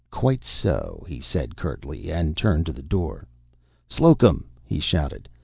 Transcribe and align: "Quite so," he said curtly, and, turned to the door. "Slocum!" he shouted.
"Quite 0.09 0.43
so," 0.43 1.05
he 1.07 1.19
said 1.19 1.55
curtly, 1.55 2.11
and, 2.11 2.35
turned 2.35 2.65
to 2.65 2.73
the 2.73 2.81
door. 2.81 3.27
"Slocum!" 3.87 4.45
he 4.65 4.79
shouted. 4.79 5.29